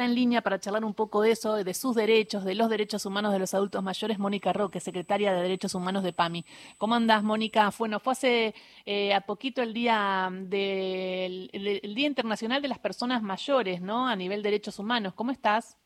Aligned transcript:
está 0.00 0.08
en 0.08 0.14
línea 0.14 0.40
para 0.40 0.58
charlar 0.58 0.82
un 0.82 0.94
poco 0.94 1.20
de 1.20 1.32
eso, 1.32 1.62
de 1.62 1.74
sus 1.74 1.94
derechos, 1.94 2.42
de 2.42 2.54
los 2.54 2.70
derechos 2.70 3.04
humanos 3.04 3.34
de 3.34 3.38
los 3.38 3.52
adultos 3.52 3.82
mayores, 3.82 4.18
Mónica 4.18 4.50
Roque, 4.50 4.80
secretaria 4.80 5.34
de 5.34 5.42
Derechos 5.42 5.74
Humanos 5.74 6.02
de 6.02 6.14
PAMI. 6.14 6.42
¿Cómo 6.78 6.94
andás, 6.94 7.22
Mónica? 7.22 7.68
Bueno, 7.78 8.00
fue 8.00 8.12
hace 8.12 8.54
eh, 8.86 9.12
a 9.12 9.20
poquito 9.20 9.60
el 9.60 9.74
día 9.74 10.30
del 10.32 11.50
Día 11.52 12.06
Internacional 12.06 12.62
de 12.62 12.68
las 12.68 12.78
Personas 12.78 13.22
Mayores, 13.22 13.82
¿no? 13.82 14.08
A 14.08 14.16
nivel 14.16 14.42
derechos 14.42 14.78
humanos. 14.78 15.12
¿Cómo 15.12 15.32
estás? 15.32 15.76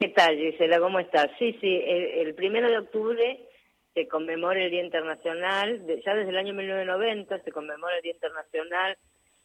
¿Qué 0.00 0.08
tal, 0.08 0.34
Gisela? 0.38 0.80
¿Cómo 0.80 0.98
estás? 0.98 1.28
Sí, 1.38 1.58
sí, 1.60 1.82
el, 1.84 2.34
primero 2.34 2.70
de 2.70 2.78
octubre 2.78 3.46
se 3.92 4.08
conmemora 4.08 4.64
el 4.64 4.70
Día 4.70 4.82
Internacional, 4.82 5.84
ya 5.86 6.14
desde 6.14 6.30
el 6.30 6.38
año 6.38 6.54
1990 6.54 7.38
se 7.40 7.52
conmemora 7.52 7.96
el 7.96 8.02
Día 8.02 8.12
Internacional 8.12 8.96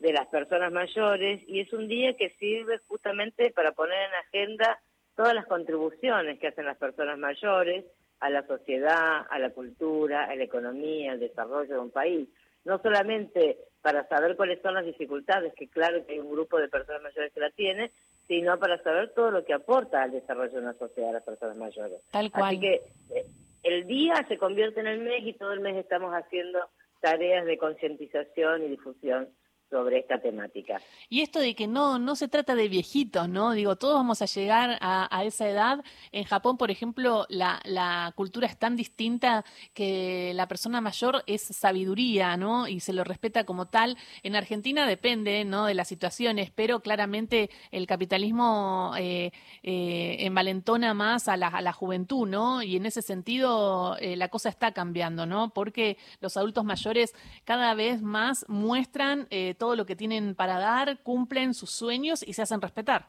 de 0.01 0.13
las 0.13 0.27
Personas 0.27 0.71
Mayores 0.71 1.43
y 1.47 1.59
es 1.59 1.71
un 1.73 1.87
día 1.87 2.15
que 2.17 2.31
sirve 2.39 2.79
justamente 2.87 3.51
para 3.51 3.71
poner 3.71 3.97
en 4.09 4.15
agenda 4.27 4.79
todas 5.15 5.35
las 5.35 5.45
contribuciones 5.45 6.39
que 6.39 6.47
hacen 6.47 6.65
las 6.65 6.77
personas 6.77 7.19
mayores 7.19 7.85
a 8.19 8.31
la 8.31 8.45
sociedad, 8.47 9.25
a 9.29 9.39
la 9.39 9.51
cultura, 9.51 10.25
a 10.25 10.35
la 10.35 10.43
economía, 10.43 11.11
al 11.11 11.19
desarrollo 11.19 11.73
de 11.73 11.79
un 11.79 11.91
país. 11.91 12.27
No 12.65 12.81
solamente 12.81 13.57
para 13.81 14.07
saber 14.07 14.35
cuáles 14.35 14.59
son 14.61 14.73
las 14.73 14.85
dificultades, 14.85 15.53
que 15.53 15.67
claro 15.67 16.03
que 16.05 16.13
hay 16.13 16.19
un 16.19 16.31
grupo 16.31 16.57
de 16.57 16.67
personas 16.67 17.03
mayores 17.03 17.31
que 17.31 17.39
la 17.39 17.51
tiene, 17.51 17.91
sino 18.27 18.57
para 18.57 18.81
saber 18.81 19.13
todo 19.13 19.29
lo 19.29 19.45
que 19.45 19.53
aporta 19.53 20.01
al 20.01 20.11
desarrollo 20.11 20.51
de 20.51 20.59
una 20.59 20.73
sociedad 20.73 21.11
a 21.11 21.13
las 21.13 21.23
personas 21.23 21.57
mayores. 21.57 22.01
Tal 22.11 22.31
cual. 22.31 22.45
Así 22.45 22.59
que 22.59 22.73
eh, 23.15 23.25
el 23.63 23.85
día 23.85 24.25
se 24.27 24.37
convierte 24.37 24.79
en 24.79 24.87
el 24.87 24.99
mes 24.99 25.21
y 25.23 25.33
todo 25.33 25.53
el 25.53 25.59
mes 25.59 25.75
estamos 25.77 26.11
haciendo 26.13 26.59
tareas 27.01 27.45
de 27.45 27.57
concientización 27.57 28.63
y 28.63 28.69
difusión 28.69 29.29
sobre 29.71 29.99
esta 29.99 30.19
temática. 30.19 30.79
Y 31.09 31.21
esto 31.21 31.39
de 31.39 31.55
que 31.55 31.65
no, 31.65 31.97
no 31.97 32.15
se 32.15 32.27
trata 32.27 32.53
de 32.55 32.67
viejitos, 32.67 33.29
¿no? 33.29 33.53
Digo, 33.53 33.77
todos 33.77 33.95
vamos 33.95 34.21
a 34.21 34.25
llegar 34.25 34.77
a, 34.81 35.23
esa 35.23 35.47
edad. 35.47 35.83
En 36.11 36.25
Japón, 36.25 36.57
por 36.57 36.71
ejemplo, 36.71 37.25
la, 37.29 37.61
la, 37.63 38.11
cultura 38.15 38.47
es 38.47 38.57
tan 38.57 38.75
distinta 38.75 39.45
que 39.73 40.33
la 40.35 40.47
persona 40.47 40.81
mayor 40.81 41.23
es 41.25 41.41
sabiduría, 41.41 42.35
¿no? 42.35 42.67
Y 42.67 42.81
se 42.81 42.91
lo 42.91 43.03
respeta 43.03 43.45
como 43.45 43.67
tal. 43.67 43.97
En 44.23 44.35
Argentina 44.35 44.85
depende, 44.85 45.45
¿no? 45.45 45.65
De 45.65 45.73
las 45.73 45.87
situaciones, 45.87 46.51
pero 46.51 46.81
claramente 46.81 47.49
el 47.71 47.87
capitalismo 47.87 48.93
eh, 48.97 49.31
eh, 49.63 50.17
envalentona 50.19 50.93
más 50.93 51.29
a 51.29 51.37
la, 51.37 51.47
a 51.47 51.61
la, 51.61 51.71
juventud, 51.71 52.27
¿no? 52.27 52.61
Y 52.61 52.75
en 52.75 52.85
ese 52.85 53.01
sentido 53.01 53.95
eh, 53.99 54.17
la 54.17 54.27
cosa 54.27 54.49
está 54.49 54.73
cambiando, 54.73 55.25
¿no? 55.25 55.53
Porque 55.53 55.97
los 56.19 56.35
adultos 56.35 56.65
mayores 56.65 57.13
cada 57.45 57.73
vez 57.73 58.01
más 58.01 58.45
muestran 58.49 59.27
todo 59.61 59.75
lo 59.75 59.85
que 59.85 59.95
tienen 59.95 60.33
para 60.33 60.57
dar, 60.57 61.03
cumplen 61.03 61.53
sus 61.53 61.69
sueños 61.69 62.27
y 62.27 62.33
se 62.33 62.41
hacen 62.41 62.59
respetar. 62.59 63.05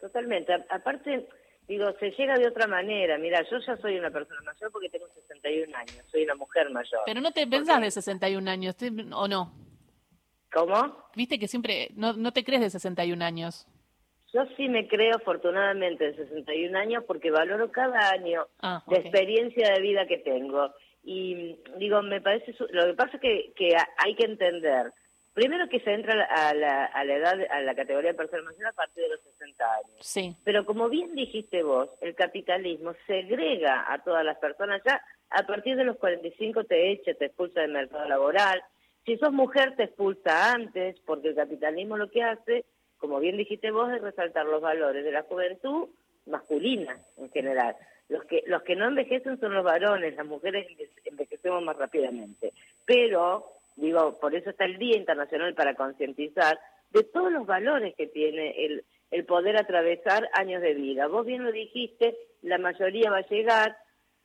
Totalmente. 0.00 0.52
Aparte, 0.70 1.26
digo, 1.66 1.92
se 1.98 2.12
llega 2.12 2.34
de 2.34 2.46
otra 2.46 2.68
manera. 2.68 3.18
Mira, 3.18 3.42
yo 3.50 3.58
ya 3.66 3.76
soy 3.78 3.98
una 3.98 4.12
persona 4.12 4.40
mayor 4.42 4.70
porque 4.70 4.88
tengo 4.90 5.08
61 5.08 5.76
años, 5.76 6.06
soy 6.12 6.22
una 6.22 6.36
mujer 6.36 6.70
mayor. 6.70 7.00
Pero 7.04 7.20
no 7.20 7.32
te 7.32 7.48
pensás 7.48 7.80
de 7.80 7.90
61 7.90 8.48
años, 8.48 8.76
¿o 9.12 9.26
no? 9.26 9.52
¿Cómo? 10.52 11.08
Viste 11.16 11.40
que 11.40 11.48
siempre, 11.48 11.88
no, 11.96 12.12
no 12.12 12.30
te 12.30 12.44
crees 12.44 12.62
de 12.62 12.70
61 12.70 13.24
años. 13.24 13.66
Yo 14.32 14.46
sí 14.56 14.68
me 14.68 14.86
creo 14.86 15.16
afortunadamente 15.16 16.12
de 16.12 16.14
61 16.28 16.78
años 16.78 17.02
porque 17.08 17.32
valoro 17.32 17.72
cada 17.72 18.10
año 18.10 18.46
ah, 18.60 18.84
de 18.86 18.98
experiencia 18.98 19.74
de 19.74 19.80
vida 19.80 20.06
que 20.06 20.18
tengo. 20.18 20.70
Y 21.02 21.58
digo, 21.78 22.02
me 22.02 22.20
parece, 22.20 22.54
lo 22.70 22.86
que 22.86 22.94
pasa 22.94 23.16
es 23.16 23.20
que, 23.20 23.52
que 23.56 23.70
hay 23.98 24.14
que 24.14 24.26
entender 24.26 24.92
Primero 25.34 25.68
que 25.68 25.80
se 25.80 25.92
entra 25.92 26.24
a 26.30 26.54
la, 26.54 26.84
a 26.84 27.04
la 27.04 27.14
edad, 27.14 27.34
a 27.50 27.60
la 27.60 27.74
categoría 27.74 28.12
de 28.12 28.16
persona 28.16 28.44
mayor 28.44 28.68
a 28.68 28.72
partir 28.72 29.02
de 29.02 29.10
los 29.10 29.20
60 29.20 29.64
años. 29.64 29.96
Sí. 30.00 30.36
Pero 30.44 30.64
como 30.64 30.88
bien 30.88 31.14
dijiste 31.14 31.64
vos, 31.64 31.90
el 32.00 32.14
capitalismo 32.14 32.94
segrega 33.08 33.92
a 33.92 34.02
todas 34.04 34.24
las 34.24 34.38
personas 34.38 34.80
ya 34.84 35.02
a 35.30 35.44
partir 35.44 35.76
de 35.76 35.84
los 35.84 35.96
45 35.96 36.64
te 36.64 36.92
echa, 36.92 37.14
te 37.14 37.26
expulsa 37.26 37.60
del 37.60 37.72
mercado 37.72 38.08
laboral. 38.08 38.62
Si 39.04 39.16
sos 39.16 39.32
mujer 39.32 39.74
te 39.76 39.84
expulsa 39.84 40.52
antes, 40.52 41.00
porque 41.00 41.28
el 41.28 41.34
capitalismo 41.34 41.96
lo 41.96 42.10
que 42.10 42.22
hace, 42.22 42.64
como 42.98 43.18
bien 43.18 43.36
dijiste 43.36 43.72
vos, 43.72 43.92
es 43.92 44.00
resaltar 44.00 44.46
los 44.46 44.62
valores 44.62 45.04
de 45.04 45.12
la 45.12 45.22
juventud 45.22 45.88
masculina 46.26 46.98
en 47.16 47.30
general. 47.30 47.76
Los 48.08 48.24
que, 48.24 48.44
los 48.46 48.62
que 48.62 48.76
no 48.76 48.86
envejecen 48.86 49.40
son 49.40 49.54
los 49.54 49.64
varones, 49.64 50.14
las 50.14 50.26
mujeres 50.26 50.66
envejecemos 51.04 51.62
más 51.64 51.76
rápidamente. 51.76 52.52
Pero 52.86 53.53
digo, 53.76 54.18
por 54.20 54.34
eso 54.34 54.50
está 54.50 54.64
el 54.64 54.78
Día 54.78 54.96
Internacional 54.96 55.54
para 55.54 55.74
concientizar 55.74 56.58
de 56.90 57.02
todos 57.04 57.32
los 57.32 57.46
valores 57.46 57.94
que 57.96 58.06
tiene 58.06 58.64
el, 58.64 58.84
el 59.10 59.24
poder 59.24 59.56
atravesar 59.56 60.28
años 60.32 60.62
de 60.62 60.74
vida. 60.74 61.08
Vos 61.08 61.26
bien 61.26 61.44
lo 61.44 61.52
dijiste, 61.52 62.16
la 62.42 62.58
mayoría 62.58 63.10
va 63.10 63.18
a 63.18 63.28
llegar, 63.28 63.76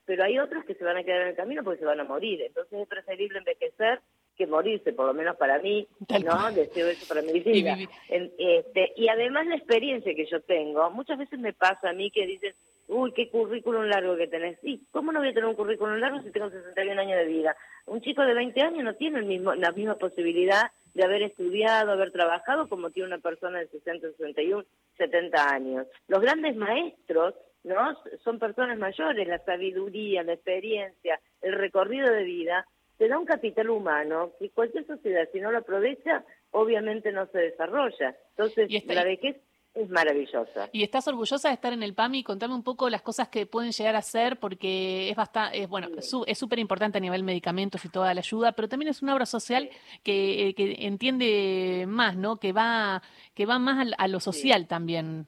pero 0.06 0.24
hay 0.24 0.40
otros 0.40 0.66
que 0.66 0.76
se 0.76 0.84
van 0.84 0.98
a 0.98 1.04
quedar 1.04 1.22
en 1.22 1.28
el 1.30 1.36
camino 1.36 1.64
porque 1.64 1.80
se 1.80 1.86
van 1.86 2.00
a 2.00 2.04
morir. 2.04 2.42
Entonces 2.42 2.80
es 2.80 2.88
preferible 2.88 3.40
envejecer 3.40 4.02
que 4.36 4.48
morirse, 4.48 4.94
por 4.94 5.06
lo 5.06 5.14
menos 5.14 5.36
para 5.36 5.60
mí, 5.60 5.86
¿no? 6.24 6.52
Deseo 6.52 6.88
eso 6.88 7.06
para 7.08 7.22
mi 7.22 7.40
vida. 7.42 7.78
este, 8.08 8.94
y 8.96 9.10
además 9.10 9.46
la 9.48 9.58
experiencia 9.58 10.16
que 10.16 10.26
yo 10.26 10.42
tengo, 10.42 10.90
muchas 10.92 11.18
veces 11.18 11.38
me 11.40 11.54
pasa 11.54 11.90
a 11.90 11.94
mí 11.94 12.10
que 12.10 12.26
dicen, 12.26 12.54
uy, 12.90 13.14
qué 13.14 13.30
currículum 13.30 13.86
largo 13.86 14.18
que 14.18 14.28
tenés. 14.28 14.58
Y 14.64 14.86
¿cómo 14.92 15.12
no 15.12 15.20
voy 15.20 15.30
a 15.30 15.34
tener 15.34 15.48
un 15.48 15.56
currículum 15.56 15.98
largo 15.98 16.22
si 16.22 16.32
tengo 16.32 16.50
61 16.50 17.00
años 17.00 17.18
de 17.18 17.26
vida? 17.26 17.56
Un 17.86 18.02
chico 18.02 18.24
de 18.24 18.34
20 18.34 18.62
años 18.62 18.84
no 18.84 18.96
tiene 18.96 19.20
el 19.20 19.26
mismo, 19.26 19.54
la 19.54 19.72
misma 19.72 19.96
posibilidad 19.96 20.72
de 20.94 21.04
haber 21.04 21.22
estudiado, 21.22 21.92
haber 21.92 22.12
trabajado 22.12 22.68
como 22.68 22.90
tiene 22.90 23.08
una 23.08 23.20
persona 23.20 23.60
de 23.60 23.68
60, 23.68 24.12
61, 24.12 24.66
70 24.98 25.50
años. 25.54 25.88
Los 26.08 26.22
grandes 26.22 26.56
maestros, 26.56 27.36
¿no? 27.64 27.96
Son 28.24 28.40
personas 28.40 28.78
mayores, 28.78 29.28
la 29.28 29.40
sabiduría, 29.40 30.24
la 30.24 30.34
experiencia, 30.34 31.20
el 31.42 31.54
recorrido 31.54 32.12
de 32.12 32.24
vida, 32.24 32.66
te 32.98 33.08
da 33.08 33.18
un 33.18 33.26
capital 33.26 33.70
humano 33.70 34.34
que 34.40 34.50
cualquier 34.50 34.86
sociedad, 34.86 35.30
si 35.32 35.40
no 35.40 35.52
lo 35.52 35.60
aprovecha, 35.60 36.26
obviamente 36.52 37.12
no 37.12 37.28
se 37.28 37.38
desarrolla. 37.38 38.16
Entonces, 38.32 38.70
la 38.86 39.04
vejez 39.04 39.38
es 39.74 39.90
maravillosa. 39.90 40.70
¿Y 40.72 40.84
estás 40.84 41.08
orgullosa 41.08 41.50
de 41.50 41.54
estar 41.54 41.74
en 41.74 41.84
el 41.84 41.94
PAMI? 41.94 42.24
Contame 42.24 42.54
un 42.54 42.64
poco 42.64 42.90
las 42.90 43.02
cosas 43.02 43.30
que 43.30 43.46
pueden 43.46 43.72
llegar 43.72 43.96
a 43.96 44.02
ser, 44.02 44.38
porque 44.38 45.10
es 45.10 45.16
bastante, 45.16 45.62
es, 45.62 45.70
bueno, 45.70 45.88
es 45.98 46.38
súper 46.38 46.60
importante 46.60 46.98
a 46.98 47.02
nivel 47.02 47.24
medicamentos 47.24 47.84
y 47.86 47.90
toda 47.90 48.14
la 48.14 48.20
ayuda, 48.20 48.52
pero 48.54 48.68
también 48.68 48.90
es 48.90 49.02
una 49.02 49.14
obra 49.14 49.26
social 49.26 49.70
que, 50.04 50.50
eh, 50.50 50.54
que 50.56 50.86
entiende 50.86 51.86
más, 51.88 52.16
¿no? 52.16 52.38
Que 52.38 52.52
va, 52.52 53.02
que 53.34 53.46
va 53.46 53.60
más 53.60 53.94
a, 53.98 54.08
lo 54.08 54.20
social 54.20 54.68
también. 54.68 55.28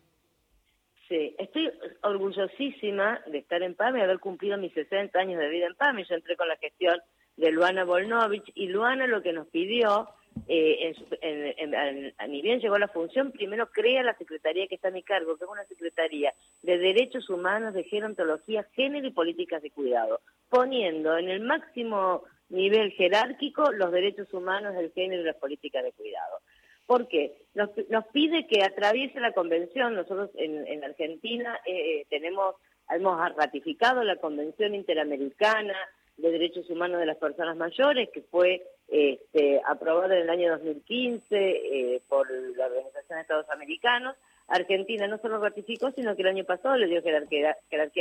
Sí, 1.08 1.36
estoy 1.38 1.70
orgullosísima 2.04 3.22
de 3.28 3.40
estar 3.40 3.62
en 3.62 3.76
PAMI, 3.76 4.02
haber 4.02 4.20
cumplido 4.20 4.58
mis 4.58 4.74
60 4.74 5.18
años 5.20 5.40
de 5.40 5.50
vida 5.50 5.68
en 5.68 5.76
PAMI. 5.76 6.06
Yo 6.06 6.16
entré 6.16 6.36
con 6.36 6.48
la 6.48 6.58
gestión 6.58 7.00
de 7.38 7.52
Luana 7.52 7.84
Volnovich 7.84 8.52
y 8.56 8.68
Luana 8.68 9.08
lo 9.08 9.22
que 9.22 9.34
nos 9.34 9.48
pidió 9.48 10.10
eh, 10.48 10.94
en, 11.22 12.14
a 12.18 12.28
ni 12.28 12.42
bien 12.42 12.60
llegó 12.60 12.78
la 12.78 12.88
función, 12.88 13.32
primero 13.32 13.70
crea 13.72 14.04
la 14.04 14.18
secretaría 14.18 14.68
que 14.68 14.76
está 14.76 14.88
a 14.90 14.92
mi 14.92 15.04
cargo, 15.04 15.38
que 15.38 15.46
es 15.46 15.50
una 15.50 15.66
secretaría 15.66 16.34
de 16.64 16.78
Derechos 16.78 17.30
Humanos, 17.30 17.74
de 17.74 17.84
Gerontología, 17.84 18.68
Género 18.74 19.08
y 19.08 19.12
Políticas 19.12 19.62
de 19.62 19.72
Cuidado, 19.72 20.20
poniendo 20.50 21.18
en 21.18 21.30
el 21.30 21.42
máximo 21.42 22.24
nivel 22.50 22.92
jerárquico 22.92 23.72
los 23.72 23.92
derechos 23.92 24.34
humanos, 24.34 24.76
el 24.78 24.92
género 24.92 25.22
y 25.22 25.26
las 25.26 25.38
políticas 25.38 25.84
de 25.84 25.94
cuidado. 25.94 26.40
¿Por 26.86 27.08
qué? 27.08 27.38
Nos, 27.54 27.70
nos 27.90 28.06
pide 28.08 28.48
que 28.48 28.64
atraviese 28.64 29.20
la 29.20 29.32
convención. 29.32 29.96
Nosotros 29.96 30.30
en, 30.36 30.68
en 30.68 30.84
Argentina 30.84 31.58
eh, 31.66 32.06
tenemos, 32.10 32.56
hemos 32.90 33.18
ratificado 33.36 34.04
la 34.04 34.18
Convención 34.18 34.76
Interamericana 34.76 35.76
de 36.18 36.32
Derechos 36.32 36.70
Humanos 36.70 37.00
de 37.00 37.06
las 37.06 37.18
Personas 37.18 37.56
Mayores, 37.56 38.10
que 38.14 38.22
fue 38.22 38.64
este, 38.92 39.62
aprobada 39.66 40.16
en 40.18 40.24
el 40.24 40.30
año 40.30 40.52
2015 40.52 41.26
eh, 41.32 42.02
por 42.10 42.30
la 42.30 42.66
Organización 42.66 43.18
de 43.18 43.22
Estados 43.22 43.50
Americanos. 43.50 44.18
Argentina 44.50 45.08
no 45.08 45.18
solo 45.20 45.40
ratificó, 45.40 45.92
sino 45.92 46.14
que 46.14 46.24
el 46.24 46.28
año 46.28 46.44
pasado 46.44 46.76
le 46.76 46.88
dio 46.88 47.02
jerarquía, 47.02 47.56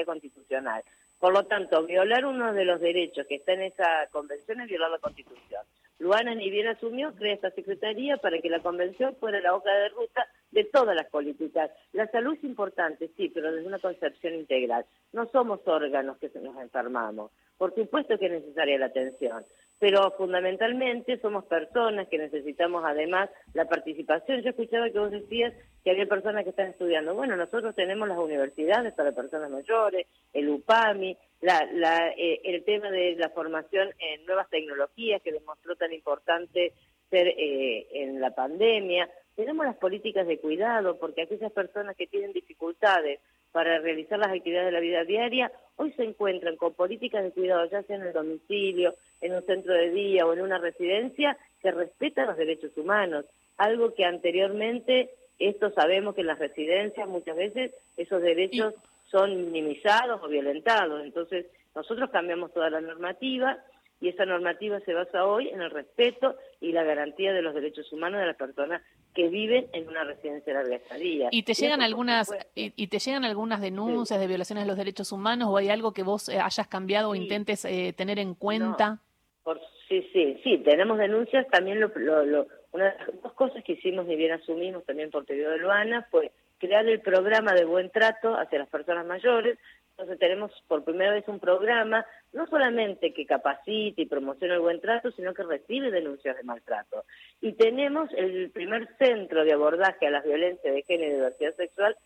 constitucional. 0.05 0.83
Por 1.21 1.33
lo 1.33 1.45
tanto, 1.45 1.87
violar 1.87 2.27
uno 2.27 2.53
de 2.53 2.65
los 2.65 2.81
derechos 2.81 3.27
que 3.29 3.37
está 3.37 3.53
en 3.53 3.63
esa 3.63 4.09
convención 4.11 4.61
es 4.61 4.69
violar 4.69 4.91
la 4.91 4.99
Constitución. 4.99 5.63
Luana 6.01 6.35
ni 6.35 6.51
bien 6.51 6.67
asumió, 6.67 7.15
crea 7.15 7.35
esta 7.35 7.51
secretaría 7.51 8.17
para 8.17 8.41
que 8.41 8.49
la 8.49 8.61
convención 8.61 9.15
fuera 9.17 9.39
la 9.41 9.55
hoja 9.55 9.71
de 9.71 9.91
ruta 9.91 10.27
de 10.51 10.65
todas 10.65 10.97
las 10.97 11.07
políticas. 11.07 11.71
La 11.93 12.07
salud 12.09 12.35
es 12.35 12.43
importante, 12.43 13.11
sí, 13.17 13.31
pero 13.33 13.53
desde 13.53 13.69
una 13.69 13.79
concepción 13.79 14.35
integral. 14.35 14.87
No 15.13 15.27
somos 15.27 15.61
órganos 15.67 16.17
que 16.19 16.31
nos 16.41 16.57
enfermamos. 16.57 17.31
Por 17.59 17.75
supuesto 17.75 18.19
que 18.19 18.27
es 18.27 18.33
necesaria 18.33 18.79
la 18.79 18.87
atención, 18.87 19.45
pero 19.81 20.11
fundamentalmente 20.13 21.19
somos 21.21 21.47
personas 21.47 22.07
que 22.09 22.19
necesitamos 22.19 22.85
además 22.85 23.31
la 23.55 23.65
participación. 23.65 24.43
Yo 24.43 24.51
escuchaba 24.51 24.91
que 24.91 24.99
vos 24.99 25.11
decías 25.11 25.55
que 25.83 25.91
había 25.91 26.05
personas 26.05 26.45
que 26.45 26.51
están 26.51 26.69
estudiando. 26.69 27.15
Bueno, 27.15 27.35
nosotros 27.35 27.75
tenemos 27.75 28.07
las 28.07 28.19
universidades 28.19 28.93
para 28.93 29.13
personas 29.13 29.51
mayores, 29.51 30.07
el 30.35 30.51
UPAMI, 30.51 31.17
la, 31.41 32.13
eh, 32.15 32.43
el 32.45 32.63
tema 32.65 32.91
de 32.91 33.17
la 33.17 33.31
formación 33.31 33.89
en 33.99 34.27
nuevas 34.27 34.51
tecnologías 34.51 35.23
que 35.23 35.33
demostró 35.33 35.75
tan 35.77 35.95
importante 35.95 36.75
ser 37.09 37.29
eh, 37.29 37.89
en 37.93 38.21
la 38.21 38.35
pandemia. 38.35 39.09
tenemos 39.35 39.65
las 39.65 39.77
políticas 39.77 40.27
de 40.27 40.39
cuidado, 40.39 40.99
porque 40.99 41.23
aquellas 41.23 41.53
personas 41.53 41.97
que 41.97 42.07
tienen 42.07 42.35
dificultades 42.35 43.21
para 43.53 43.79
realizar 43.79 44.19
las 44.19 44.33
actividades 44.33 44.67
de 44.67 44.73
la 44.73 44.81
vida 44.81 45.05
diaria, 45.05 45.51
hoy 45.77 45.93
se 45.93 46.05
encuentran 46.05 46.57
con 46.57 46.75
políticas 46.75 47.23
de 47.23 47.33
cuidado, 47.33 47.65
ya 47.67 47.83
sea 47.83 47.97
en 47.97 48.03
el 48.03 48.13
domicilio, 48.13 48.95
en 49.21 49.35
un 49.35 49.43
centro 49.45 49.75
de 49.75 49.91
día 49.91 50.27
o 50.27 50.33
en 50.33 50.43
una 50.43 50.59
residencia, 50.59 51.37
que 51.63 51.71
respetan 51.71 52.29
los 52.29 52.37
derechos 52.37 52.71
humanos, 52.77 53.25
algo 53.57 53.95
que 53.95 54.05
anteriormente, 54.05 55.11
esto 55.39 55.71
sabemos 55.73 56.15
que 56.15 56.23
en 56.23 56.29
las 56.29 56.39
residencias 56.39 57.09
muchas 57.09 57.37
veces 57.37 57.73
esos 57.97 58.23
derechos 58.23 58.75
son 59.11 59.53
minimizados 59.53 60.23
o 60.23 60.29
violentados, 60.29 61.03
entonces 61.05 61.47
nosotros 61.75 62.11
cambiamos 62.11 62.53
toda 62.53 62.71
la 62.71 62.81
normativa 62.81 63.59
y 64.01 64.09
esa 64.09 64.25
normativa 64.25 64.81
se 64.81 64.95
basa 64.95 65.27
hoy 65.27 65.49
en 65.49 65.61
el 65.61 65.71
respeto 65.71 66.37
y 66.61 66.73
la 66.73 66.85
garantía 66.85 67.33
de 67.33 67.43
los 67.43 67.55
derechos 67.55 67.93
humanos 67.93 68.21
de 68.21 68.27
las 68.27 68.37
personas 68.37 68.83
que 69.15 69.29
viven 69.29 69.67
en 69.73 69.89
una 69.89 70.05
residencia 70.05 70.53
de 70.53 70.59
larga 70.61 70.77
estadía. 70.77 71.29
¿Y 71.31 71.43
te 71.43 71.55
llegan 71.55 71.83
algunas 71.83 72.33
y, 72.55 72.87
te 72.87 72.99
llegan 72.99 73.25
algunas 73.25 73.61
denuncias 73.61 74.21
de 74.21 74.27
violaciones 74.27 74.65
de 74.65 74.69
los 74.69 74.77
derechos 74.77 75.13
humanos 75.13 75.49
o 75.51 75.57
hay 75.57 75.69
algo 75.69 75.93
que 75.93 76.03
vos 76.03 76.29
eh, 76.29 76.39
hayas 76.39 76.69
cambiado 76.69 77.11
o 77.11 77.15
intentes 77.15 77.65
eh, 77.65 77.93
tener 77.97 78.19
en 78.19 78.35
cuenta? 78.35 79.01
por, 79.43 79.61
sí, 79.89 80.09
sí, 80.13 80.41
sí, 80.45 80.59
tenemos 80.59 80.99
denuncias. 80.99 81.47
También 81.49 81.81
lo, 81.81 81.89
lo, 81.89 82.47
una 82.73 82.93
de 82.93 82.99
las 82.99 83.23
dos 83.23 83.33
cosas 83.33 83.65
que 83.65 83.73
hicimos 83.73 84.09
y 84.09 84.17
bien 84.17 84.33
asumimos 84.33 84.85
también 84.85 85.11
por 85.11 85.25
pedido 85.25 85.51
de 85.51 85.59
Luana 85.59 86.07
fue 86.11 86.31
crear 86.59 86.87
el 86.87 87.01
programa 87.01 87.55
de 87.55 87.65
buen 87.65 87.91
trato 87.91 88.35
hacia 88.37 88.59
las 88.59 88.69
personas 88.69 89.07
mayores, 89.07 89.59
entonces 90.01 90.19
tenemos 90.19 90.51
por 90.67 90.83
primera 90.83 91.13
vez 91.13 91.29
un 91.29 91.39
programa, 91.39 92.07
no 92.33 92.47
solamente 92.47 93.13
que 93.13 93.27
capacite 93.27 94.01
y 94.01 94.07
promocione 94.07 94.55
el 94.55 94.61
buen 94.61 94.81
trato, 94.81 95.11
sino 95.11 95.35
que 95.35 95.43
recibe 95.43 95.91
denuncias 95.91 96.39
de 96.39 96.43
maltrato. 96.43 97.05
Y 97.43 97.53
tenemos 97.53 98.09
el 98.17 98.51
primer 98.51 98.89
centro 98.97 99.45
de 99.45 99.53
abordaje 99.53 100.07
a 100.07 100.11
las 100.11 100.25
violencias 100.25 100.75
de 100.75 100.83
género 100.85 101.11
y 101.11 101.15
diversidad 101.17 101.55
sexual 101.55 101.97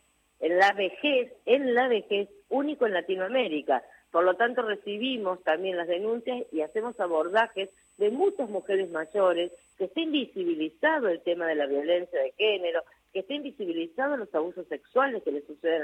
en 0.41 0.58
la 0.58 0.73
vejez, 0.73 1.32
en 1.46 1.73
la 1.73 1.87
vejez, 1.87 2.29
único 2.49 2.85
en 2.85 2.94
Latinoamérica. 2.94 3.85
Por 4.11 4.25
lo 4.25 4.35
tanto, 4.35 4.62
recibimos 4.62 5.41
también 5.44 5.76
las 5.76 5.87
denuncias 5.87 6.43
y 6.50 6.62
hacemos 6.62 6.99
abordajes 6.99 7.70
de 7.96 8.11
muchas 8.11 8.50
mujeres 8.50 8.91
mayores 8.91 9.52
que 9.79 9.85
esté 9.85 10.00
invisibilizado 10.00 11.08
el 11.08 11.20
tema 11.23 11.46
de 11.46 11.55
la 11.55 11.67
violencia 11.67 12.20
de 12.20 12.32
género, 12.32 12.82
que 13.14 13.20
esté 13.20 13.34
invisibilizado 13.34 14.16
los 14.16 14.34
abusos 14.34 14.66
sexuales 14.66 15.22
que 15.22 15.31
le 15.31 15.46
suceden 15.46 15.82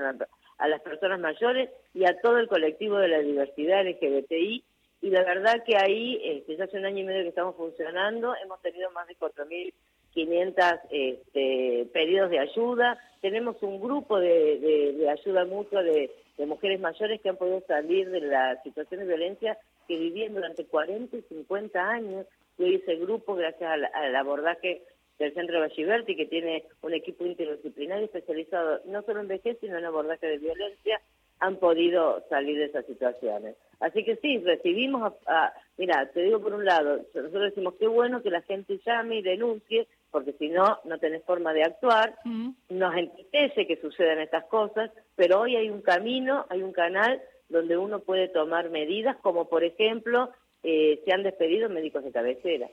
a, 0.59 0.69
las 0.69 0.81
personas 0.83 1.21
mayores 1.21 1.71
y 1.95 2.05
a 2.05 2.21
todo 2.21 2.39
el 2.39 2.49
colectivo 2.49 2.99
de 2.99 3.07
la 3.07 3.21
diversidad 3.21 3.87
LGBTI. 3.87 4.65
Y 5.03 5.11
la 5.11 5.23
verdad 5.23 5.63
que 5.65 5.77
ahí, 5.77 6.21
este, 6.25 6.57
ya 6.57 6.65
hace 6.65 6.77
un 6.77 6.87
año 6.87 6.99
y 6.99 7.05
medio 7.05 7.23
que 7.23 7.29
estamos 7.29 7.55
funcionando, 7.55 8.35
hemos 8.45 8.61
tenido 8.61 8.91
más 8.91 9.07
de 9.07 9.17
4.500 9.17 10.81
este, 10.91 11.89
pedidos 11.93 12.31
de 12.31 12.41
ayuda. 12.41 12.99
Tenemos 13.21 13.63
un 13.63 13.81
grupo 13.81 14.19
de, 14.19 15.07
ayuda 15.09 15.45
mutua 15.45 15.85
de, 15.85 16.11
mujeres 16.39 16.81
mayores 16.81 17.21
que 17.21 17.29
han 17.29 17.37
podido 17.37 17.63
salir 17.69 18.11
de 18.11 18.23
la 18.23 18.61
situación 18.65 19.01
de 19.01 19.07
violencia 19.07 19.57
que 19.87 19.97
vivían 19.97 20.35
durante 20.35 20.65
40 20.65 21.17
y 21.17 21.23
50 21.23 21.81
años. 21.81 22.27
Y 22.59 22.65
hoy 22.65 22.75
ese 22.75 22.97
grupo, 22.97 23.37
gracias 23.37 23.71
al 23.71 24.17
abordaje 24.17 24.83
del 25.21 25.35
Centro 25.35 25.61
Valliberti, 25.61 26.17
que 26.17 26.27
tiene 26.27 26.65
un 26.81 26.95
equipo 26.95 27.27
interdisciplinario 27.27 28.07
especializado 28.07 28.81
no 28.87 29.03
solo 29.03 29.21
en 29.21 29.29
vejez, 29.29 29.59
sino 29.61 29.77
en 29.77 29.85
abordaje 29.85 30.27
de 30.27 30.39
violencia, 30.39 31.01
han 31.41 31.57
podido 31.57 32.25
salir 32.29 32.59
de 32.59 32.67
esas 32.67 32.87
situaciones. 32.87 33.57
Así 33.81 34.03
que 34.03 34.17
sí, 34.17 34.39
recibimos, 34.39 35.13
a, 35.27 35.53
mira, 35.77 36.11
te 36.13 36.23
digo 36.23 36.41
por 36.41 36.55
un 36.55 36.65
lado, 36.65 36.97
nosotros 37.15 37.43
decimos 37.43 37.75
qué 37.79 37.87
bueno 37.87 38.23
que 38.23 38.31
la 38.31 38.43
gente 38.43 38.81
llame 38.85 39.17
y 39.17 39.23
denuncie, 39.23 39.87
porque 40.11 40.33
si 40.33 40.49
no, 40.49 40.79
no 40.85 40.99
tenés 40.99 41.23
forma 41.25 41.53
de 41.53 41.65
actuar, 41.65 42.15
mm. 42.25 42.51
nos 42.71 42.97
entristece 42.97 43.67
que 43.67 43.81
sucedan 43.81 44.21
estas 44.21 44.45
cosas, 44.47 44.91
pero 45.17 45.41
hoy 45.41 45.57
hay 45.57 45.69
un 45.69 45.83
camino, 45.83 46.47
hay 46.49 46.63
un 46.63 46.73
canal 46.73 47.21
donde 47.51 47.77
uno 47.77 48.01
puede 48.01 48.29
tomar 48.29 48.71
medidas, 48.71 49.17
como 49.19 49.49
por 49.49 49.65
ejemplo, 49.65 50.31
eh, 50.63 51.01
se 51.05 51.13
han 51.13 51.23
despedido 51.23 51.69
médicos 51.69 52.05
de 52.05 52.13
cabecera 52.13 52.69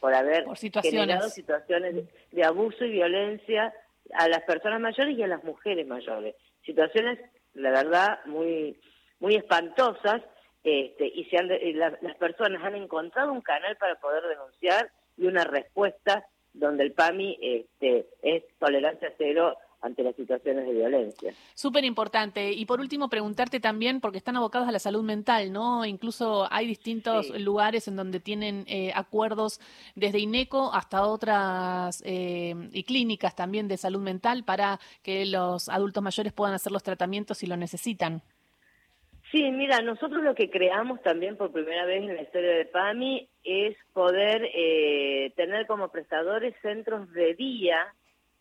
por 0.00 0.14
haber 0.14 0.44
generado 0.82 1.28
situaciones 1.28 2.06
de, 2.30 2.44
abuso 2.44 2.84
y 2.84 2.90
violencia 2.90 3.72
a 4.14 4.28
las 4.28 4.42
personas 4.42 4.80
mayores 4.80 5.16
y 5.16 5.22
a 5.22 5.26
las 5.26 5.42
mujeres 5.44 5.86
mayores. 5.86 6.34
Situaciones, 6.64 7.18
la 7.54 7.70
verdad, 7.70 8.20
muy, 8.26 8.78
muy 9.20 9.36
espantosas 9.36 10.22
este, 10.62 11.06
y, 11.06 11.24
se 11.26 11.38
han 11.38 11.48
las 11.78 12.16
personas 12.16 12.62
han 12.62 12.74
encontrado 12.74 13.32
un 13.32 13.40
canal 13.40 13.76
para 13.76 13.94
poder 13.96 14.22
denunciar 14.24 14.90
y 15.16 15.26
una 15.26 15.44
respuesta 15.44 16.26
donde 16.52 16.84
el 16.84 16.92
PAMI 16.92 17.38
este, 17.40 18.06
es 18.22 18.42
tolerancia 18.58 19.12
cero 19.18 19.56
ante 19.86 20.02
las 20.02 20.14
situaciones 20.16 20.66
de 20.66 20.72
violencia. 20.72 21.32
Súper 21.54 21.84
importante. 21.84 22.52
Y 22.52 22.66
por 22.66 22.80
último, 22.80 23.08
preguntarte 23.08 23.60
también, 23.60 24.00
porque 24.00 24.18
están 24.18 24.36
abocados 24.36 24.68
a 24.68 24.72
la 24.72 24.78
salud 24.78 25.02
mental, 25.02 25.52
¿no? 25.52 25.84
Incluso 25.84 26.46
hay 26.50 26.66
distintos 26.66 27.28
lugares 27.40 27.88
en 27.88 27.96
donde 27.96 28.20
tienen 28.20 28.64
eh, 28.66 28.92
acuerdos 28.94 29.60
desde 29.94 30.18
INECO 30.18 30.72
hasta 30.72 31.06
otras 31.06 32.02
eh, 32.04 32.54
y 32.72 32.82
clínicas 32.84 33.34
también 33.34 33.68
de 33.68 33.76
salud 33.76 34.00
mental 34.00 34.44
para 34.44 34.78
que 35.02 35.26
los 35.26 35.68
adultos 35.68 36.02
mayores 36.02 36.32
puedan 36.32 36.54
hacer 36.54 36.72
los 36.72 36.82
tratamientos 36.82 37.38
si 37.38 37.46
lo 37.46 37.56
necesitan. 37.56 38.22
Sí, 39.32 39.42
mira, 39.50 39.80
nosotros 39.82 40.22
lo 40.22 40.34
que 40.34 40.50
creamos 40.50 41.02
también 41.02 41.36
por 41.36 41.50
primera 41.50 41.84
vez 41.84 42.02
en 42.02 42.14
la 42.14 42.22
historia 42.22 42.52
de 42.52 42.64
PAMI 42.66 43.28
es 43.42 43.76
poder 43.92 44.48
eh, 44.54 45.32
tener 45.34 45.66
como 45.66 45.88
prestadores 45.90 46.54
centros 46.62 47.12
de 47.12 47.34
día 47.34 47.76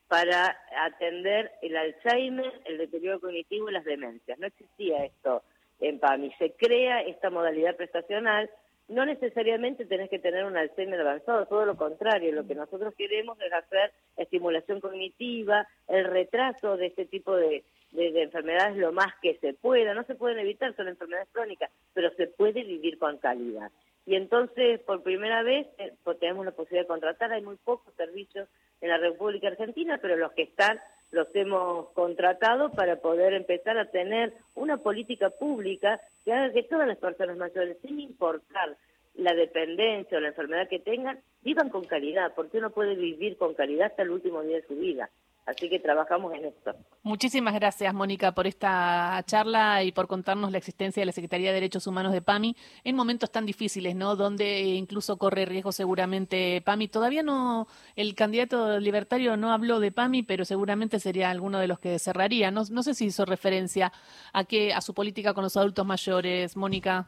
para 0.08 0.58
atender 0.86 1.52
el 1.62 1.76
Alzheimer, 1.76 2.62
el 2.66 2.78
deterioro 2.78 3.20
cognitivo 3.20 3.70
y 3.70 3.74
las 3.74 3.86
demencias. 3.86 4.38
No 4.40 4.48
existía 4.48 5.06
esto 5.06 5.44
en 5.80 6.00
PAMI. 6.00 6.32
Se 6.38 6.52
crea 6.52 7.02
esta 7.02 7.30
modalidad 7.30 7.76
prestacional. 7.76 8.50
No 8.88 9.04
necesariamente 9.06 9.86
tenés 9.86 10.12
que 10.12 10.20
tener 10.20 10.46
un 10.46 10.58
Alzheimer 10.58 11.02
avanzado, 11.02 11.48
todo 11.48 11.66
lo 11.66 11.76
contrario. 11.76 12.32
Lo 12.32 12.46
que 12.46 12.54
nosotros 12.54 12.94
queremos 12.96 13.40
es 13.42 13.52
hacer 13.52 13.92
estimulación 14.16 14.80
cognitiva, 14.80 15.68
el 15.88 16.06
retraso 16.06 16.78
de 16.78 16.88
este 16.88 17.06
tipo 17.06 17.36
de, 17.36 17.64
de, 17.92 18.22
enfermedades 18.22 18.78
lo 18.78 18.92
más 18.92 19.14
que 19.24 19.38
se 19.40 19.54
pueda. 19.54 19.96
No 19.96 20.04
se 20.04 20.14
pueden 20.14 20.38
evitar, 20.38 20.76
son 20.76 20.88
enfermedades 20.88 21.30
crónicas, 21.32 21.72
pero 21.94 22.12
se 22.16 22.28
puede 22.28 22.64
vivir 22.64 23.00
con 23.00 23.18
calidad. 23.18 23.72
Y 24.06 24.16
entonces, 24.16 24.80
por 24.82 25.02
primera 25.02 25.42
vez, 25.42 25.68
eh, 25.78 25.94
tenemos 26.20 26.46
la 26.46 26.52
posibilidad 26.52 26.84
de 26.84 26.88
contratar. 26.88 27.34
Hay 27.34 27.42
muy 27.42 27.56
pocos 27.58 27.94
servicios 27.96 28.48
en 28.82 28.90
la 28.90 28.98
República 28.98 29.48
Argentina, 29.48 29.98
pero 30.02 30.16
los 30.16 30.32
que 30.34 30.44
están 30.44 30.80
los 31.12 31.28
hemos 31.34 31.90
contratado 31.92 32.72
para 32.72 32.98
poder 32.98 33.34
empezar 33.34 33.78
a 33.78 33.90
tener 33.90 34.34
una 34.54 34.78
política 34.78 35.30
pública 35.30 36.02
que 36.24 36.34
haga 36.34 36.54
que 36.54 36.64
todas 36.64 36.88
las 36.88 36.98
personas 36.98 37.38
mayores, 37.38 37.78
sin 37.82 38.00
importar 38.00 38.78
la 39.16 39.34
dependencia 39.34 40.18
o 40.18 40.22
la 40.22 40.30
enfermedad 40.30 40.68
que 40.68 40.80
tengan, 40.80 41.20
vivan 41.42 41.70
con 41.70 41.86
calidad, 41.86 42.34
porque 42.36 42.58
uno 42.58 42.72
puede 42.72 42.96
vivir 42.96 43.38
con 43.38 43.54
calidad 43.54 43.88
hasta 43.88 44.04
el 44.04 44.12
último 44.12 44.42
día 44.42 44.58
de 44.58 44.68
su 44.68 44.76
vida. 44.76 45.10
Así 45.46 45.70
que 45.70 45.80
trabajamos 45.80 46.34
en 46.34 46.46
esto. 46.46 46.76
Muchísimas 47.04 47.54
gracias, 47.54 47.94
Mónica, 47.94 48.34
por 48.34 48.48
esta 48.48 49.24
charla 49.28 49.84
y 49.84 49.92
por 49.92 50.08
contarnos 50.08 50.52
la 50.52 50.58
existencia 50.58 51.02
de 51.02 51.06
la 51.06 51.12
Secretaría 51.12 51.50
de 51.50 51.56
Derechos 51.56 51.86
Humanos 51.86 52.14
de 52.14 52.22
PAMI 52.24 52.56
en 52.84 52.96
momentos 52.96 53.32
tan 53.32 53.46
difíciles, 53.46 53.96
¿no? 53.96 54.16
Donde 54.16 54.62
incluso 54.62 55.18
corre 55.18 55.46
riesgo 55.46 55.72
seguramente 55.72 56.62
PAMI. 56.62 56.88
Todavía 56.88 57.22
no, 57.22 57.68
el 57.96 58.16
candidato 58.16 58.80
libertario 58.80 59.38
no 59.38 59.52
habló 59.52 59.80
de 59.80 59.92
PAMI, 59.92 60.24
pero 60.24 60.46
seguramente 60.46 61.00
sería 61.00 61.30
alguno 61.30 61.60
de 61.60 61.68
los 61.68 61.78
que 61.78 62.00
cerraría. 62.00 62.50
No, 62.50 62.66
sé 62.66 62.96
si 62.96 63.06
hizo 63.06 63.24
referencia 63.26 63.92
a 64.34 64.46
que 64.46 64.74
a 64.74 64.82
su 64.82 64.96
política 64.96 65.36
con 65.36 65.44
los 65.44 65.58
adultos 65.58 65.86
mayores, 65.86 66.58
Mónica. 66.58 67.08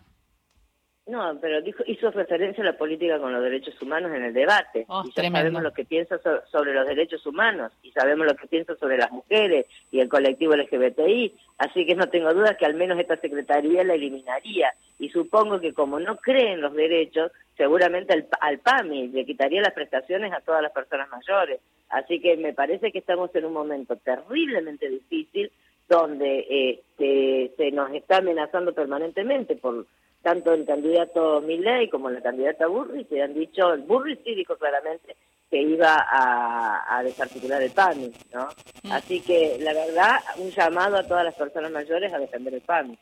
No, 1.07 1.37
pero 1.39 1.61
dijo, 1.61 1.83
hizo 1.87 2.11
referencia 2.11 2.61
a 2.61 2.65
la 2.65 2.77
política 2.77 3.17
con 3.19 3.31
los 3.31 3.41
derechos 3.41 3.81
humanos 3.81 4.11
en 4.13 4.25
el 4.25 4.33
debate. 4.33 4.85
Oh, 4.89 5.03
y 5.05 5.11
ya 5.13 5.31
sabemos 5.31 5.63
lo 5.63 5.73
que 5.73 5.85
piensa 5.85 6.19
sobre 6.51 6.73
los 6.73 6.85
derechos 6.85 7.25
humanos 7.25 7.71
y 7.81 7.91
sabemos 7.91 8.27
lo 8.27 8.35
que 8.35 8.47
piensa 8.47 8.75
sobre 8.75 8.97
las 8.97 9.11
mujeres 9.11 9.67
y 9.89 10.01
el 10.01 10.09
colectivo 10.09 10.55
LGBTI. 10.55 11.33
Así 11.59 11.85
que 11.85 11.95
no 11.95 12.09
tengo 12.09 12.33
duda 12.33 12.57
que 12.57 12.65
al 12.65 12.73
menos 12.73 12.99
esta 12.99 13.15
secretaría 13.17 13.85
la 13.85 13.93
eliminaría. 13.93 14.73
Y 14.99 15.09
supongo 15.09 15.61
que 15.61 15.73
como 15.73 15.97
no 15.99 16.17
cree 16.17 16.53
en 16.53 16.61
los 16.61 16.73
derechos, 16.73 17.31
seguramente 17.55 18.13
al, 18.13 18.27
al 18.41 18.59
PAMI 18.59 19.07
le 19.07 19.25
quitaría 19.25 19.61
las 19.61 19.73
prestaciones 19.73 20.33
a 20.33 20.41
todas 20.41 20.61
las 20.61 20.73
personas 20.73 21.07
mayores. 21.09 21.61
Así 21.89 22.19
que 22.19 22.35
me 22.35 22.53
parece 22.53 22.91
que 22.91 22.99
estamos 22.99 23.33
en 23.33 23.45
un 23.45 23.53
momento 23.53 23.95
terriblemente 23.95 24.89
difícil 24.89 25.51
donde 25.87 26.45
este, 26.49 27.53
se 27.55 27.71
nos 27.71 27.91
está 27.93 28.17
amenazando 28.17 28.73
permanentemente 28.73 29.55
por 29.55 29.85
tanto 30.21 30.53
el 30.53 30.65
candidato 30.65 31.41
Milley 31.41 31.89
como 31.89 32.09
la 32.09 32.21
candidata 32.21 32.67
Burri 32.67 33.05
se 33.05 33.21
han 33.21 33.33
dicho, 33.33 33.73
el 33.73 33.81
Burri 33.81 34.15
sí 34.23 34.35
dijo 34.35 34.55
claramente 34.55 35.15
que 35.49 35.61
iba 35.61 36.05
a, 36.09 37.01
desarticular 37.03 37.61
el 37.61 37.71
PAMI, 37.71 38.11
¿no? 38.33 38.49
Mm. 38.83 38.91
Así 38.91 39.21
que 39.21 39.57
la 39.61 39.73
verdad, 39.73 40.17
un 40.37 40.49
llamado 40.49 40.97
a 40.97 41.03
todas 41.03 41.23
las 41.23 41.35
personas 41.35 41.71
mayores 41.71 42.13
a 42.13 42.19
defender 42.19 42.53
el 42.53 42.61
PAMI. 42.61 42.97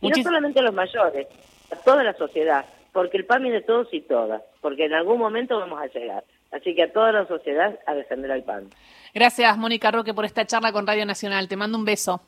Y 0.00 0.08
no 0.08 0.22
solamente 0.22 0.60
a 0.60 0.62
los 0.62 0.74
mayores, 0.74 1.26
a 1.70 1.76
toda 1.76 2.02
la 2.02 2.14
sociedad, 2.14 2.64
porque 2.92 3.18
el 3.18 3.26
PAMI 3.26 3.48
es 3.48 3.54
de 3.54 3.60
todos 3.62 3.88
y 3.92 4.00
todas, 4.00 4.42
porque 4.62 4.86
en 4.86 4.94
algún 4.94 5.18
momento 5.18 5.58
vamos 5.58 5.80
a 5.82 5.86
llegar. 5.86 6.24
Así 6.52 6.74
que 6.74 6.84
a 6.84 6.92
toda 6.92 7.12
la 7.12 7.26
sociedad 7.26 7.78
a 7.86 7.94
defender 7.94 8.32
al 8.32 8.42
PAN. 8.42 8.70
Gracias, 9.12 9.58
Mónica 9.58 9.90
Roque, 9.90 10.14
por 10.14 10.24
esta 10.24 10.46
charla 10.46 10.72
con 10.72 10.86
Radio 10.86 11.04
Nacional. 11.04 11.48
Te 11.48 11.56
mando 11.56 11.76
un 11.76 11.84
beso. 11.84 12.22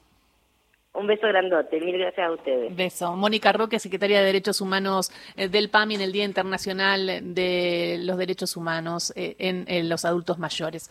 Un 0.99 1.07
beso 1.07 1.29
grandote, 1.29 1.81
mil 1.81 1.97
gracias 1.97 2.27
a 2.27 2.33
ustedes. 2.33 2.75
Beso. 2.75 3.15
Mónica 3.15 3.53
Roque, 3.53 3.79
secretaria 3.79 4.19
de 4.19 4.27
Derechos 4.27 4.61
Humanos 4.61 5.13
eh, 5.37 5.49
del 5.49 5.71
PAMI 5.71 5.95
en 5.95 6.01
el 6.01 6.13
Día 6.13 6.25
Internacional 6.25 7.21
de 7.35 7.99
los 8.01 8.19
Derechos 8.19 8.57
Humanos 8.57 9.13
eh, 9.17 9.37
en 9.39 9.89
los 9.89 10.05
Adultos 10.05 10.39
Mayores. 10.39 10.87